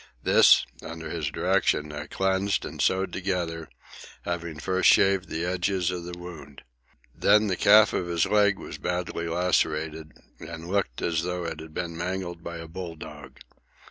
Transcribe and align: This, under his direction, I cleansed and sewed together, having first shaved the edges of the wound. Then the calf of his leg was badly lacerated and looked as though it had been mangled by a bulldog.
This, 0.23 0.65
under 0.81 1.11
his 1.11 1.27
direction, 1.27 1.91
I 1.91 2.07
cleansed 2.07 2.65
and 2.65 2.81
sewed 2.81 3.13
together, 3.13 3.69
having 4.23 4.57
first 4.57 4.89
shaved 4.89 5.29
the 5.29 5.45
edges 5.45 5.91
of 5.91 6.05
the 6.05 6.17
wound. 6.17 6.63
Then 7.13 7.45
the 7.45 7.55
calf 7.55 7.93
of 7.93 8.07
his 8.07 8.25
leg 8.25 8.57
was 8.57 8.79
badly 8.79 9.27
lacerated 9.27 10.13
and 10.39 10.67
looked 10.67 11.03
as 11.03 11.21
though 11.21 11.43
it 11.43 11.59
had 11.59 11.75
been 11.75 11.95
mangled 11.95 12.43
by 12.43 12.57
a 12.57 12.67
bulldog. 12.67 13.41